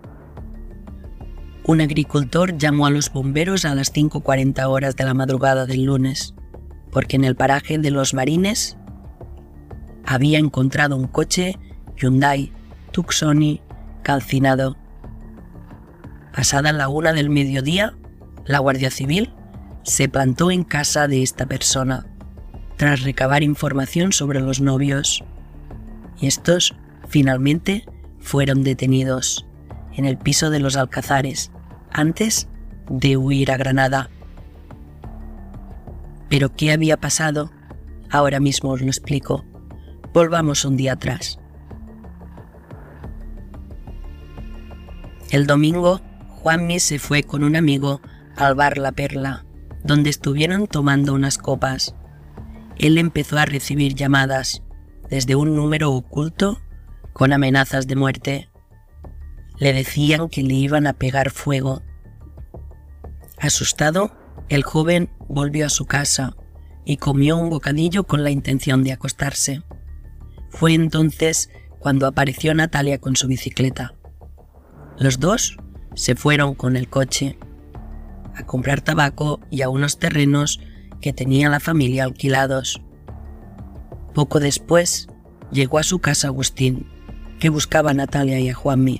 Un 1.66 1.82
agricultor 1.82 2.58
llamó 2.58 2.86
a 2.86 2.90
los 2.90 3.12
bomberos 3.12 3.66
a 3.66 3.76
las 3.76 3.94
5.40 3.94 4.66
horas 4.70 4.96
de 4.96 5.04
la 5.04 5.14
madrugada 5.14 5.66
del 5.66 5.84
lunes, 5.84 6.34
porque 6.92 7.18
en 7.18 7.26
el 7.26 7.36
paraje 7.36 7.78
de 7.78 7.92
los 7.92 8.14
Marines 8.14 8.78
había 10.06 10.40
encontrado 10.40 10.96
un 10.96 11.08
coche 11.08 11.60
Hyundai 11.98 12.54
Tucsoni 12.92 13.62
calcinado. 14.04 14.78
Pasada 16.34 16.72
la 16.72 16.88
una 16.88 17.12
del 17.12 17.30
mediodía, 17.30 17.98
la 18.48 18.60
Guardia 18.60 18.90
Civil 18.90 19.34
se 19.84 20.10
plantó 20.10 20.52
en 20.52 20.64
casa 20.64 21.08
de 21.08 21.22
esta 21.22 21.46
persona 21.46 22.06
tras 22.78 23.02
recabar 23.02 23.44
información 23.44 24.12
sobre 24.12 24.40
los 24.40 24.62
novios. 24.62 25.24
Y 26.20 26.28
estos 26.28 26.76
finalmente 27.08 27.86
fueron 28.20 28.64
detenidos 28.64 29.46
en 29.96 30.06
el 30.06 30.18
piso 30.18 30.50
de 30.50 30.60
los 30.60 30.76
Alcazares 30.76 31.52
antes 31.92 32.48
de 32.90 33.18
huir 33.18 33.52
a 33.52 33.58
Granada. 33.58 34.10
Pero 36.30 36.54
¿qué 36.56 36.72
había 36.72 36.98
pasado? 36.98 37.52
Ahora 38.10 38.40
mismo 38.40 38.72
os 38.72 38.82
lo 38.82 38.88
explico. 38.88 39.44
Volvamos 40.14 40.66
un 40.66 40.78
día 40.78 40.94
atrás. 40.94 41.40
El 45.32 45.46
domingo, 45.46 46.00
Juanmi 46.30 46.80
se 46.80 47.00
fue 47.00 47.24
con 47.24 47.44
un 47.44 47.56
amigo 47.56 48.02
al 48.38 48.56
bar 48.56 48.78
La 48.78 48.92
Perla, 48.92 49.46
donde 49.84 50.10
estuvieron 50.10 50.68
tomando 50.68 51.14
unas 51.14 51.38
copas. 51.38 51.96
Él 52.78 52.98
empezó 52.98 53.38
a 53.38 53.46
recibir 53.46 53.96
llamadas 53.96 54.62
desde 55.10 55.36
un 55.36 55.56
número 55.56 55.92
oculto 55.92 56.62
con 57.14 57.34
amenazas 57.34 57.88
de 57.88 57.96
muerte. 57.96 58.50
Le 59.58 59.74
decían 59.74 60.30
que 60.30 60.44
le 60.44 60.54
iban 60.54 60.86
a 60.86 60.94
pegar 60.94 61.32
fuego. 61.32 61.82
Asustado, 63.40 64.12
el 64.50 64.64
joven 64.64 65.10
volvió 65.28 65.66
a 65.66 65.70
su 65.70 65.86
casa 65.86 66.36
y 66.86 66.98
comió 66.98 67.38
un 67.38 67.50
bocadillo 67.50 68.04
con 68.04 68.24
la 68.24 68.30
intención 68.30 68.84
de 68.84 68.94
acostarse. 68.94 69.64
Fue 70.52 70.74
entonces 70.74 71.50
cuando 71.80 72.06
apareció 72.06 72.54
Natalia 72.54 73.00
con 73.00 73.16
su 73.16 73.28
bicicleta. 73.28 73.96
Los 75.00 75.20
dos 75.20 75.58
se 75.96 76.16
fueron 76.16 76.54
con 76.54 76.78
el 76.78 76.88
coche 76.88 77.38
a 78.38 78.46
comprar 78.46 78.82
tabaco 78.82 79.42
y 79.50 79.64
a 79.64 79.70
unos 79.70 80.00
terrenos 80.00 80.60
que 81.02 81.14
tenía 81.14 81.50
la 81.50 81.60
familia 81.60 82.04
alquilados. 82.04 82.82
Poco 84.14 84.40
después 84.40 85.08
llegó 85.52 85.80
a 85.80 85.84
su 85.84 86.00
casa 86.00 86.28
Agustín 86.28 86.88
que 87.40 87.50
buscaba 87.50 87.92
a 87.92 87.94
Natalia 87.94 88.40
y 88.40 88.50
a 88.50 88.54
Juanmi. 88.54 89.00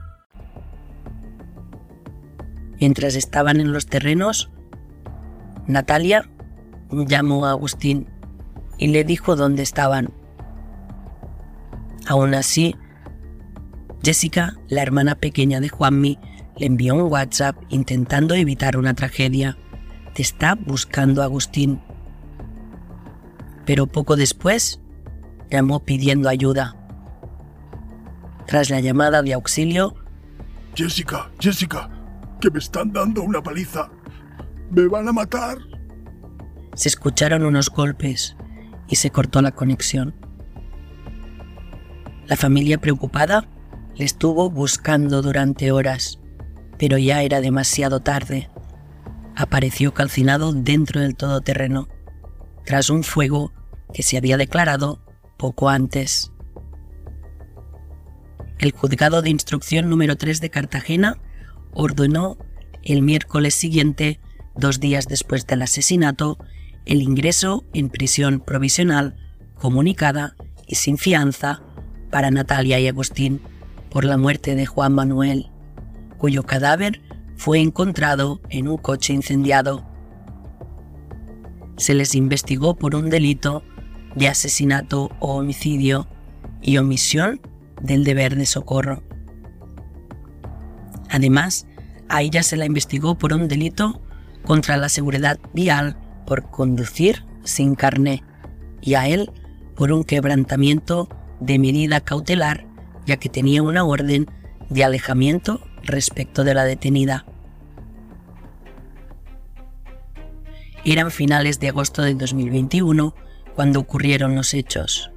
Mientras 2.81 3.15
estaban 3.15 3.59
en 3.59 3.71
los 3.71 3.85
terrenos, 3.85 4.49
Natalia 5.67 6.27
llamó 6.89 7.45
a 7.45 7.51
Agustín 7.51 8.09
y 8.79 8.87
le 8.87 9.03
dijo 9.03 9.35
dónde 9.35 9.61
estaban. 9.61 10.11
Aún 12.07 12.33
así, 12.33 12.75
Jessica, 14.01 14.57
la 14.67 14.81
hermana 14.81 15.13
pequeña 15.13 15.59
de 15.59 15.69
Juanmi, 15.69 16.17
le 16.57 16.65
envió 16.65 16.95
un 16.95 17.11
WhatsApp 17.11 17.55
intentando 17.69 18.33
evitar 18.33 18.75
una 18.75 18.95
tragedia. 18.95 19.59
Te 20.15 20.23
está 20.23 20.55
buscando 20.55 21.21
Agustín. 21.21 21.79
Pero 23.63 23.85
poco 23.85 24.15
después, 24.15 24.81
llamó 25.51 25.81
pidiendo 25.81 26.29
ayuda. 26.29 26.75
Tras 28.47 28.71
la 28.71 28.79
llamada 28.79 29.21
de 29.21 29.33
auxilio, 29.33 29.93
Jessica, 30.73 31.29
Jessica, 31.39 32.00
que 32.41 32.51
me 32.51 32.59
están 32.59 32.91
dando 32.91 33.21
una 33.21 33.41
paliza. 33.41 33.89
Me 34.71 34.87
van 34.87 35.07
a 35.07 35.13
matar. 35.13 35.57
se 36.75 36.89
escucharon 36.89 37.45
unos 37.45 37.69
golpes 37.69 38.35
y 38.87 38.95
se 38.95 39.11
cortó 39.11 39.41
la 39.41 39.51
conexión. 39.51 40.15
La 42.27 42.35
familia 42.35 42.77
preocupada 42.79 43.47
le 43.95 44.05
estuvo 44.05 44.49
buscando 44.49 45.21
durante 45.21 45.71
horas, 45.71 46.19
pero 46.79 46.97
ya 46.97 47.21
era 47.23 47.41
demasiado 47.41 47.99
tarde. 47.99 48.49
Apareció 49.35 49.93
calcinado 49.93 50.53
dentro 50.53 51.01
del 51.01 51.15
todoterreno, 51.15 51.87
tras 52.65 52.89
un 52.89 53.03
fuego 53.03 53.53
que 53.93 54.03
se 54.03 54.17
había 54.17 54.37
declarado 54.37 55.03
poco 55.37 55.69
antes. 55.69 56.31
El 58.59 58.71
juzgado 58.71 59.21
de 59.21 59.29
instrucción 59.29 59.89
número 59.89 60.15
3 60.15 60.39
de 60.39 60.49
Cartagena 60.49 61.17
ordenó 61.73 62.37
el 62.83 63.01
miércoles 63.01 63.55
siguiente, 63.55 64.19
dos 64.55 64.79
días 64.79 65.07
después 65.07 65.45
del 65.47 65.61
asesinato, 65.61 66.37
el 66.85 67.01
ingreso 67.01 67.63
en 67.73 67.89
prisión 67.89 68.39
provisional 68.39 69.15
comunicada 69.55 70.35
y 70.67 70.75
sin 70.75 70.97
fianza 70.97 71.61
para 72.09 72.31
Natalia 72.31 72.79
y 72.79 72.87
Agustín 72.87 73.41
por 73.89 74.05
la 74.05 74.17
muerte 74.17 74.55
de 74.55 74.65
Juan 74.65 74.93
Manuel, 74.93 75.49
cuyo 76.17 76.43
cadáver 76.43 77.01
fue 77.35 77.59
encontrado 77.59 78.41
en 78.49 78.67
un 78.67 78.77
coche 78.77 79.13
incendiado. 79.13 79.85
Se 81.77 81.93
les 81.93 82.15
investigó 82.15 82.75
por 82.75 82.95
un 82.95 83.09
delito 83.09 83.63
de 84.15 84.27
asesinato 84.27 85.09
o 85.19 85.37
homicidio 85.37 86.07
y 86.61 86.77
omisión 86.77 87.41
del 87.81 88.03
deber 88.03 88.35
de 88.35 88.45
socorro. 88.45 89.03
Además, 91.11 91.67
a 92.09 92.23
ella 92.23 92.41
se 92.41 92.57
la 92.57 92.65
investigó 92.65 93.17
por 93.17 93.33
un 93.33 93.47
delito 93.47 94.01
contra 94.43 94.77
la 94.77 94.89
seguridad 94.89 95.39
vial 95.53 95.97
por 96.25 96.49
conducir 96.49 97.25
sin 97.43 97.75
carné 97.75 98.23
y 98.81 98.95
a 98.95 99.07
él 99.07 99.31
por 99.75 99.91
un 99.91 100.03
quebrantamiento 100.03 101.09
de 101.39 101.59
medida 101.59 102.01
cautelar 102.01 102.65
ya 103.05 103.17
que 103.17 103.29
tenía 103.29 103.61
una 103.61 103.83
orden 103.83 104.27
de 104.69 104.83
alejamiento 104.83 105.61
respecto 105.83 106.43
de 106.43 106.53
la 106.53 106.63
detenida. 106.63 107.25
Eran 110.85 111.11
finales 111.11 111.59
de 111.59 111.69
agosto 111.69 112.01
de 112.01 112.15
2021 112.15 113.13
cuando 113.55 113.79
ocurrieron 113.79 114.35
los 114.35 114.53
hechos. 114.53 115.11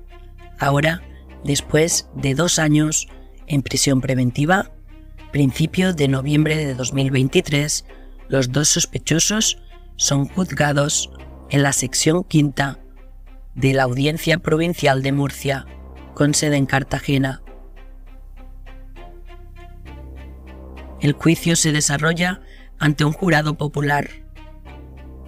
Ahora, 0.59 1.03
después 1.45 2.09
de 2.15 2.35
dos 2.35 2.59
años 2.59 3.07
en 3.47 3.63
prisión 3.63 4.01
preventiva, 4.01 4.74
principio 5.35 5.95
de 5.95 6.07
noviembre 6.07 6.55
de 6.55 6.75
2023, 6.77 7.85
los 8.29 8.53
dos 8.53 8.69
sospechosos 8.69 9.59
son 9.97 10.29
juzgados 10.29 11.11
en 11.51 11.65
la 11.65 11.73
sección 11.73 12.23
quinta 12.23 12.79
de 13.57 13.75
la 13.75 13.83
Audiencia 13.83 14.39
Provincial 14.39 15.03
de 15.03 15.11
Murcia, 15.11 15.67
con 16.15 16.35
sede 16.35 16.55
en 16.55 16.67
Cartagena. 16.67 17.43
El 21.01 21.15
juicio 21.15 21.57
se 21.57 21.73
desarrolla 21.73 22.41
ante 22.79 23.05
un 23.05 23.13
jurado 23.13 23.55
popular. 23.55 24.09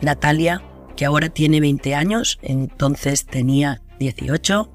Natalia, 0.03 0.63
que 0.95 1.05
ahora 1.05 1.31
tiene 1.31 1.59
20 1.61 1.97
años, 1.97 2.39
entonces 2.43 3.27
tenía 3.27 3.83
18, 3.99 4.73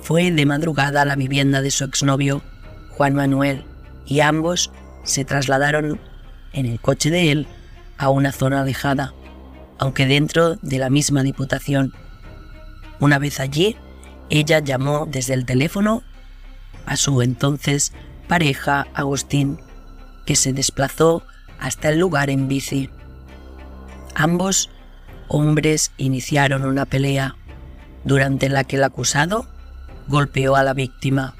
fue 0.00 0.30
de 0.30 0.46
madrugada 0.46 1.02
a 1.02 1.04
la 1.04 1.16
vivienda 1.16 1.62
de 1.62 1.72
su 1.72 1.82
exnovio, 1.82 2.42
Juan 2.90 3.16
Manuel, 3.16 3.64
y 4.06 4.20
ambos 4.20 4.70
se 5.04 5.24
trasladaron 5.24 6.00
en 6.52 6.66
el 6.66 6.80
coche 6.80 7.10
de 7.10 7.32
él 7.32 7.46
a 7.98 8.08
una 8.08 8.32
zona 8.32 8.60
alejada, 8.60 9.14
aunque 9.78 10.06
dentro 10.06 10.56
de 10.56 10.78
la 10.78 10.90
misma 10.90 11.22
diputación. 11.22 11.92
Una 13.00 13.18
vez 13.18 13.40
allí, 13.40 13.76
ella 14.30 14.60
llamó 14.60 15.06
desde 15.10 15.34
el 15.34 15.44
teléfono 15.44 16.02
a 16.86 16.96
su 16.96 17.22
entonces 17.22 17.92
pareja 18.28 18.86
Agustín, 18.94 19.58
que 20.26 20.36
se 20.36 20.52
desplazó 20.52 21.22
hasta 21.58 21.90
el 21.90 21.98
lugar 21.98 22.30
en 22.30 22.48
bici. 22.48 22.90
Ambos 24.14 24.70
hombres 25.28 25.92
iniciaron 25.96 26.64
una 26.64 26.86
pelea 26.86 27.36
durante 28.04 28.48
la 28.48 28.64
que 28.64 28.76
el 28.76 28.84
acusado 28.84 29.46
golpeó 30.08 30.56
a 30.56 30.64
la 30.64 30.74
víctima 30.74 31.34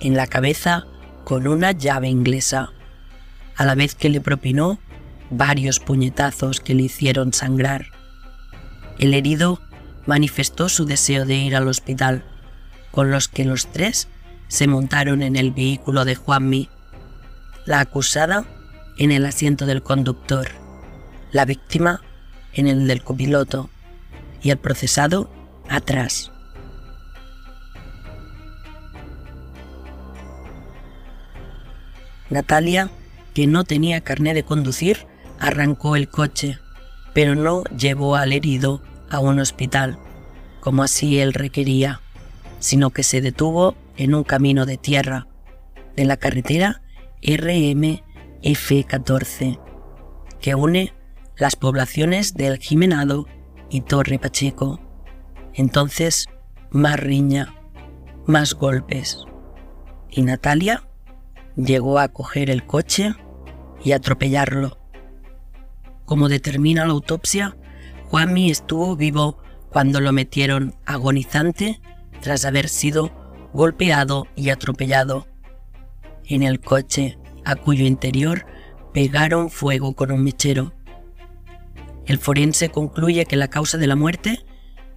en 0.00 0.16
la 0.16 0.26
cabeza 0.26 0.86
con 1.24 1.46
una 1.46 1.72
llave 1.72 2.08
inglesa, 2.08 2.72
a 3.56 3.64
la 3.64 3.74
vez 3.74 3.94
que 3.94 4.10
le 4.10 4.20
propinó 4.20 4.78
varios 5.30 5.80
puñetazos 5.80 6.60
que 6.60 6.74
le 6.74 6.82
hicieron 6.82 7.32
sangrar. 7.32 7.86
El 8.98 9.14
herido 9.14 9.60
manifestó 10.06 10.68
su 10.68 10.84
deseo 10.84 11.24
de 11.24 11.36
ir 11.36 11.56
al 11.56 11.68
hospital, 11.68 12.24
con 12.90 13.10
los 13.10 13.28
que 13.28 13.44
los 13.44 13.66
tres 13.66 14.08
se 14.48 14.66
montaron 14.66 15.22
en 15.22 15.36
el 15.36 15.50
vehículo 15.50 16.04
de 16.04 16.14
Juanmi, 16.14 16.68
la 17.66 17.80
acusada 17.80 18.44
en 18.98 19.10
el 19.10 19.26
asiento 19.26 19.66
del 19.66 19.82
conductor, 19.82 20.48
la 21.32 21.44
víctima 21.44 22.02
en 22.52 22.68
el 22.68 22.86
del 22.86 23.02
copiloto 23.02 23.70
y 24.42 24.50
el 24.50 24.58
procesado 24.58 25.30
atrás. 25.68 26.33
Natalia, 32.30 32.90
que 33.34 33.46
no 33.46 33.64
tenía 33.64 34.00
carné 34.00 34.32
de 34.34 34.44
conducir, 34.44 35.06
arrancó 35.38 35.96
el 35.96 36.08
coche, 36.08 36.58
pero 37.12 37.34
no 37.34 37.64
llevó 37.64 38.16
al 38.16 38.32
herido 38.32 38.80
a 39.10 39.20
un 39.20 39.38
hospital, 39.38 39.98
como 40.60 40.82
así 40.82 41.20
él 41.20 41.34
requería, 41.34 42.00
sino 42.58 42.88
que 42.90 43.02
se 43.02 43.20
detuvo 43.20 43.76
en 43.96 44.14
un 44.14 44.24
camino 44.24 44.64
de 44.66 44.78
tierra 44.78 45.26
de 45.96 46.04
la 46.04 46.16
carretera 46.16 46.82
RMF14, 47.22 49.58
que 50.40 50.54
une 50.54 50.94
las 51.36 51.56
poblaciones 51.56 52.34
del 52.34 52.58
Jimenado 52.58 53.26
y 53.70 53.80
Torre 53.82 54.18
Pacheco. 54.18 54.80
Entonces, 55.52 56.26
más 56.70 56.98
riña, 56.98 57.54
más 58.26 58.54
golpes. 58.54 59.18
Y 60.10 60.22
Natalia 60.22 60.88
llegó 61.56 61.98
a 61.98 62.08
coger 62.08 62.50
el 62.50 62.66
coche 62.66 63.14
y 63.82 63.92
atropellarlo. 63.92 64.78
Como 66.04 66.28
determina 66.28 66.84
la 66.84 66.92
autopsia, 66.92 67.56
Juanmi 68.08 68.50
estuvo 68.50 68.96
vivo 68.96 69.38
cuando 69.70 70.00
lo 70.00 70.12
metieron 70.12 70.74
agonizante 70.86 71.80
tras 72.20 72.44
haber 72.44 72.68
sido 72.68 73.12
golpeado 73.52 74.26
y 74.36 74.50
atropellado 74.50 75.26
en 76.26 76.42
el 76.42 76.60
coche 76.60 77.18
a 77.44 77.56
cuyo 77.56 77.84
interior 77.84 78.46
pegaron 78.92 79.50
fuego 79.50 79.94
con 79.94 80.12
un 80.12 80.22
mechero. 80.22 80.72
El 82.06 82.18
forense 82.18 82.68
concluye 82.68 83.24
que 83.26 83.36
la 83.36 83.48
causa 83.48 83.78
de 83.78 83.86
la 83.86 83.96
muerte 83.96 84.44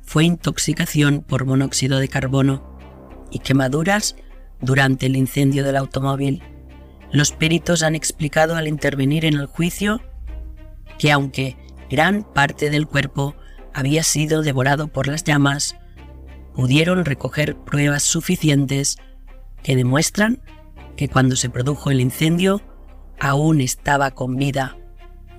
fue 0.02 0.26
intoxicación 0.26 1.22
por 1.22 1.46
monóxido 1.46 2.00
de 2.00 2.08
carbono 2.08 2.78
y 3.32 3.39
quemaduras 3.39 4.15
durante 4.62 5.06
el 5.06 5.15
incendio 5.15 5.63
del 5.63 5.78
automóvil. 5.78 6.41
Los 7.12 7.32
peritos 7.32 7.84
han 7.84 7.96
explicado 7.96 8.56
al 8.56 8.67
intervenir 8.67 9.26
en 9.26 9.36
el 9.36 9.46
juicio 9.46 10.02
que 10.98 11.12
aunque 11.12 11.56
gran 11.89 12.24
parte 12.24 12.70
del 12.70 12.88
cuerpo 12.88 13.36
había 13.74 14.04
sido 14.04 14.41
devorado 14.41 14.88
por 14.88 15.08
las 15.08 15.24
llamas, 15.24 15.78
pudieron 16.56 17.06
recoger 17.06 17.56
pruebas 17.56 18.04
suficientes 18.04 18.98
que 19.63 19.76
demuestran 19.76 20.41
que 20.96 21.08
cuando 21.08 21.36
se 21.36 21.50
produjo 21.50 21.91
el 21.91 22.02
incendio 22.02 22.62
aún 23.20 23.62
estaba 23.62 24.12
con 24.12 24.36
vida, 24.36 24.78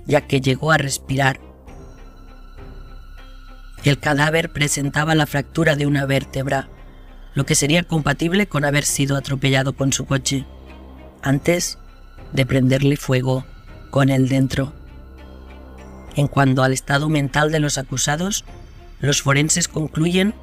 ya 0.07 0.23
que 0.23 0.41
llegó 0.41 0.71
a 0.71 0.79
respirar. 0.79 1.41
El 3.85 3.99
cadáver 3.99 4.53
presentaba 4.53 5.15
la 5.15 5.27
fractura 5.27 5.77
de 5.77 5.87
una 5.87 6.07
vértebra, 6.07 6.69
lo 7.35 7.47
que 7.47 7.55
sería 7.55 7.83
compatible 7.83 8.47
con 8.47 8.65
haber 8.65 8.85
sido 8.85 9.17
atropellado 9.17 9.75
con 9.75 9.93
su 9.93 10.07
coche, 10.07 10.45
antes 11.23 11.79
de 12.33 12.47
prenderle 12.47 12.97
fuego 12.97 13.45
con 13.91 14.11
él 14.11 14.29
dentro. 14.29 14.73
En 16.17 16.27
cuanto 16.27 16.63
al 16.63 16.73
estado 16.73 17.09
mental 17.09 17.53
de 17.53 17.61
los 17.61 17.79
acusados, 17.79 18.45
los 19.01 19.23
forenses 19.23 19.69
concluyen 19.69 20.35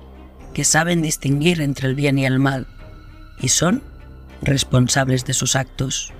que 0.54 0.64
saben 0.64 1.02
distinguir 1.02 1.62
entre 1.62 1.90
el 1.90 1.96
bien 1.96 2.18
y 2.18 2.26
el 2.26 2.40
mal 2.40 2.68
y 3.42 3.50
son 3.50 3.84
responsables 4.42 5.26
de 5.26 5.34
sus 5.34 5.56
actos. 5.56 6.14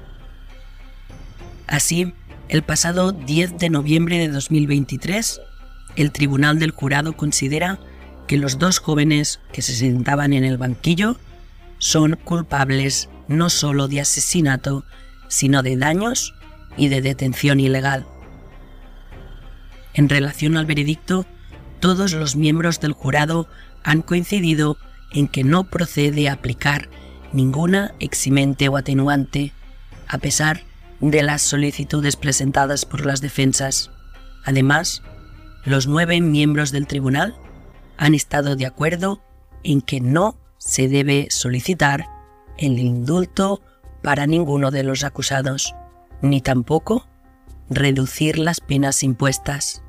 Así, 1.68 2.14
el 2.50 2.64
pasado 2.64 3.12
10 3.12 3.58
de 3.58 3.70
noviembre 3.70 4.18
de 4.20 4.28
2023, 4.28 5.42
el 5.96 6.12
Tribunal 6.12 6.60
del 6.60 6.72
Jurado 6.72 7.16
considera 7.16 7.80
que 8.28 8.38
los 8.38 8.60
dos 8.60 8.80
jóvenes 8.80 9.40
que 9.52 9.62
se 9.62 9.76
sentaban 9.76 10.34
en 10.34 10.44
el 10.44 10.58
banquillo 10.58 11.18
son 11.78 12.18
culpables 12.24 13.10
no 13.28 13.50
solo 13.50 13.88
de 13.88 14.02
asesinato, 14.02 14.86
sino 15.28 15.64
de 15.64 15.78
daños 15.78 16.34
y 16.78 16.88
de 16.88 17.02
detención 17.02 17.60
ilegal. 17.60 18.06
En 19.94 20.10
relación 20.10 20.58
al 20.58 20.66
veredicto, 20.66 21.26
todos 21.80 22.14
los 22.14 22.36
miembros 22.36 22.80
del 22.80 22.94
jurado 22.94 23.48
han 23.84 24.02
coincidido 24.02 24.78
en 25.12 25.28
que 25.28 25.44
no 25.44 25.66
procede 25.66 26.30
aplicar 26.30 26.90
ninguna 27.32 27.94
eximente 28.00 28.68
o 28.68 28.78
atenuante, 28.78 29.54
a 30.08 30.18
pesar 30.18 30.64
de 31.00 31.24
las 31.24 31.42
solicitudes 31.42 32.16
presentadas 32.16 32.86
por 32.86 33.06
las 33.06 33.22
defensas. 33.22 33.92
Además, 34.44 35.02
los 35.64 35.88
nueve 35.88 36.22
miembros 36.22 36.72
del 36.72 36.88
tribunal 36.88 37.36
han 37.98 38.14
estado 38.14 38.56
de 38.56 38.66
acuerdo 38.66 39.22
en 39.64 39.82
que 39.82 40.02
no 40.02 40.38
se 40.58 40.88
debe 40.88 41.28
solicitar 41.30 42.06
el 42.58 42.80
indulto 42.80 43.62
para 44.02 44.28
ninguno 44.28 44.72
de 44.72 44.84
los 44.84 45.04
acusados, 45.04 45.76
ni 46.22 46.42
tampoco 46.42 47.08
reducir 47.70 48.38
las 48.38 48.60
penas 48.60 49.04
impuestas. 49.04 49.84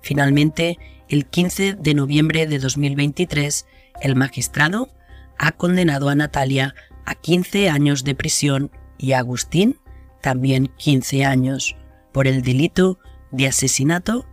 Finalmente, 0.00 0.78
el 1.08 1.26
15 1.26 1.74
de 1.74 1.94
noviembre 1.94 2.46
de 2.46 2.58
2023, 2.58 3.66
el 4.00 4.16
magistrado 4.16 4.90
ha 5.38 5.52
condenado 5.52 6.08
a 6.08 6.14
Natalia 6.14 6.74
a 7.06 7.14
15 7.14 7.68
años 7.68 8.04
de 8.04 8.14
prisión 8.14 8.70
y 8.98 9.12
a 9.12 9.18
Agustín 9.18 9.78
también 10.24 10.68
15 10.78 11.26
años 11.26 11.76
por 12.10 12.26
el 12.26 12.40
delito 12.40 12.98
de 13.30 13.46
asesinato, 13.46 14.26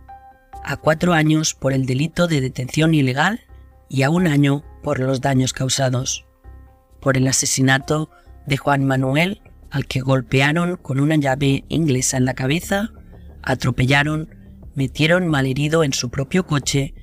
a 0.64 0.76
4 0.76 1.12
años 1.12 1.54
por 1.54 1.72
el 1.72 1.86
delito 1.86 2.26
de 2.26 2.40
detención 2.40 2.94
ilegal 2.94 3.40
y 3.88 4.02
a 4.02 4.10
un 4.10 4.26
año 4.26 4.64
por 4.82 5.00
los 5.00 5.20
daños 5.20 5.52
causados. 5.52 6.24
Por 7.00 7.16
el 7.16 7.26
asesinato 7.26 8.10
de 8.46 8.56
Juan 8.56 8.84
Manuel, 8.84 9.42
al 9.70 9.86
que 9.86 10.00
golpearon 10.00 10.76
con 10.76 11.00
una 11.00 11.16
llave 11.16 11.64
inglesa 11.68 12.16
en 12.16 12.24
la 12.24 12.34
cabeza, 12.34 12.90
atropellaron, 13.42 14.34
metieron 14.74 15.28
malherido 15.28 15.84
en 15.84 15.92
su 15.92 16.10
propio 16.10 16.46
coche 16.46 16.94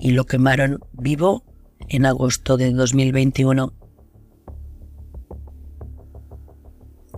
y 0.00 0.10
lo 0.10 0.24
quemaron 0.26 0.80
vivo 0.92 1.44
en 1.88 2.06
agosto 2.06 2.56
de 2.56 2.72
2021. 2.72 3.72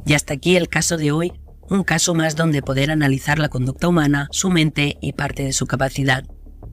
Y 0.04 0.14
hasta 0.14 0.35
aquí 0.35 0.56
el 0.56 0.68
caso 0.68 0.96
de 0.96 1.11
hoy, 1.11 1.32
un 1.68 1.83
caso 1.83 2.14
más 2.14 2.37
donde 2.37 2.62
poder 2.62 2.90
analizar 2.90 3.38
la 3.38 3.48
conducta 3.48 3.88
humana, 3.88 4.29
su 4.31 4.50
mente 4.50 4.96
y 5.00 5.12
parte 5.12 5.42
de 5.42 5.52
su 5.52 5.66
capacidad. 5.66 6.24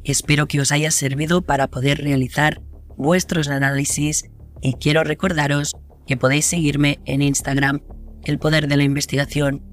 Espero 0.04 0.48
que 0.48 0.60
os 0.60 0.72
haya 0.72 0.92
servido 0.92 1.42
para 1.42 1.68
poder 1.68 2.00
realizar 2.00 2.62
vuestros 2.98 3.48
análisis 3.48 4.30
y 4.62 4.74
quiero 4.74 5.04
recordaros 5.04 5.76
que 6.06 6.18
podéis 6.18 6.46
seguirme 6.46 7.00
en 7.06 7.22
Instagram, 7.22 7.82
El 8.24 8.40
Poder 8.40 8.68
de 8.68 8.78
la 8.78 8.84
Investigación, 8.84 9.64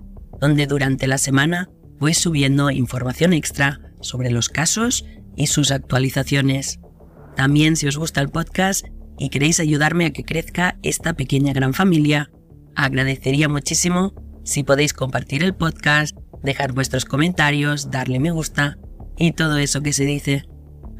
donde 0.41 0.67
durante 0.67 1.07
la 1.07 1.19
semana 1.19 1.69
voy 1.99 2.15
subiendo 2.15 2.71
información 2.71 3.33
extra 3.33 3.81
sobre 4.01 4.31
los 4.31 4.49
casos 4.49 5.05
y 5.37 5.49
sus 5.49 5.71
actualizaciones. 5.71 6.81
También 7.37 7.77
si 7.77 7.87
os 7.87 7.97
gusta 7.97 8.21
el 8.21 8.31
podcast 8.31 8.87
y 9.19 9.29
queréis 9.29 9.61
ayudarme 9.61 10.07
a 10.07 10.13
que 10.13 10.25
crezca 10.25 10.79
esta 10.83 11.13
pequeña 11.13 11.53
gran 11.53 11.75
familia, 11.75 12.31
agradecería 12.75 13.49
muchísimo 13.49 14.15
si 14.45 14.63
podéis 14.63 14.93
compartir 14.93 15.43
el 15.43 15.55
podcast, 15.55 16.17
dejar 16.43 16.73
vuestros 16.73 17.05
comentarios, 17.05 17.91
darle 17.91 18.21
me 18.21 18.31
gusta 18.31 18.79
y 19.17 19.33
todo 19.33 19.59
eso 19.59 19.83
que 19.83 19.93
se 19.93 20.05
dice. 20.05 20.45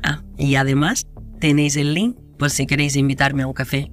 Ah, 0.03 0.23
y 0.37 0.57
además 0.57 1.07
tenéis 1.41 1.77
el 1.77 1.95
link 1.95 2.19
por 2.39 2.51
si 2.51 2.67
queréis 2.67 2.97
invitarme 2.97 3.43
a 3.43 3.47
un 3.47 3.53
café. 3.53 3.91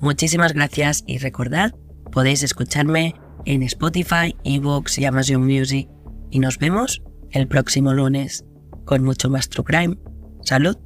Muchísimas 0.00 0.52
gracias 0.52 1.04
y 1.06 1.18
recordad, 1.18 1.74
podéis 2.12 2.42
escucharme 2.42 3.14
en 3.44 3.62
Spotify, 3.62 4.36
Evox 4.44 4.98
y 4.98 5.04
Amazon 5.04 5.46
Music. 5.46 5.88
Y 6.30 6.40
nos 6.40 6.58
vemos 6.58 7.02
el 7.30 7.48
próximo 7.48 7.92
lunes 7.92 8.44
con 8.84 9.04
mucho 9.04 9.30
más 9.30 9.48
True 9.48 9.64
Crime. 9.64 9.98
Salud. 10.42 10.76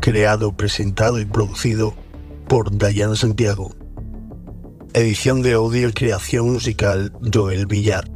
Creado, 0.00 0.56
presentado 0.56 1.20
y 1.20 1.24
producido 1.24 1.94
por 2.52 2.76
Dayan 2.76 3.16
Santiago. 3.16 3.70
Edición 4.92 5.40
de 5.40 5.54
audio 5.54 5.88
y 5.88 5.92
creación 5.94 6.52
musical 6.52 7.10
Joel 7.32 7.64
Villar. 7.64 8.11